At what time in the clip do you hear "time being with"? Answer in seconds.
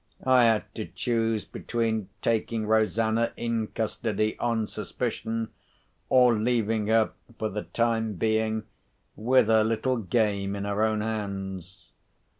7.65-9.45